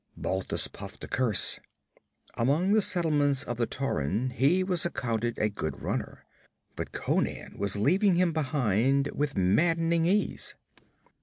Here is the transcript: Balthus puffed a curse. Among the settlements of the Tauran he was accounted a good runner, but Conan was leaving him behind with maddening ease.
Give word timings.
Balthus 0.17 0.67
puffed 0.67 1.03
a 1.03 1.07
curse. 1.07 1.59
Among 2.35 2.71
the 2.71 2.81
settlements 2.81 3.43
of 3.43 3.57
the 3.57 3.67
Tauran 3.67 4.31
he 4.31 4.63
was 4.63 4.83
accounted 4.83 5.37
a 5.37 5.47
good 5.47 5.79
runner, 5.79 6.25
but 6.75 6.91
Conan 6.91 7.55
was 7.59 7.75
leaving 7.75 8.15
him 8.15 8.31
behind 8.33 9.11
with 9.13 9.37
maddening 9.37 10.07
ease. 10.07 10.55